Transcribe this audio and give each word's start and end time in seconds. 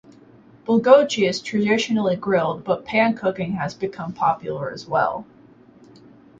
"Bulgogi" 0.65 1.29
is 1.29 1.43
traditionally 1.43 2.15
grilled, 2.15 2.63
but 2.63 2.85
pan-cooking 2.85 3.51
has 3.51 3.75
become 3.75 4.13
popular 4.13 4.71
as 4.71 4.87
well. 4.87 5.27